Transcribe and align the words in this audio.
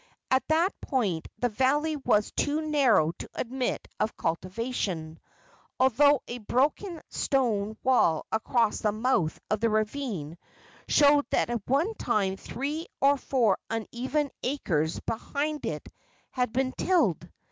At 0.31 0.47
that 0.47 0.71
point 0.81 1.27
the 1.37 1.49
valley 1.49 1.95
was 1.95 2.31
too 2.31 2.59
narrow 2.59 3.11
to 3.19 3.29
admit 3.35 3.87
of 3.99 4.17
cultivation, 4.17 5.19
although 5.79 6.23
a 6.27 6.39
broken 6.39 7.03
stone 7.11 7.77
wall 7.83 8.25
across 8.31 8.79
the 8.79 8.91
mouth 8.91 9.39
of 9.51 9.59
the 9.59 9.69
ravine 9.69 10.39
showed 10.87 11.27
that 11.29 11.51
at 11.51 11.69
one 11.69 11.93
time 11.93 12.35
three 12.35 12.87
or 12.99 13.15
four 13.15 13.59
uneven 13.69 14.31
acres 14.41 14.99
behind 15.01 15.67
it 15.67 15.87
had 16.31 16.51
been 16.51 16.71
tilled. 16.71 17.29